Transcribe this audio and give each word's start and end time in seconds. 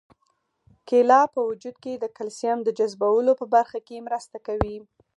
کیله 0.87 1.21
په 1.33 1.39
وجود 1.49 1.75
کې 1.83 1.93
د 1.97 2.05
کلسیم 2.17 2.57
د 2.63 2.69
جذبولو 2.77 3.31
په 3.41 3.45
برخه 3.55 3.79
کې 3.87 4.05
مرسته 4.07 4.37
کوي. 4.47 4.77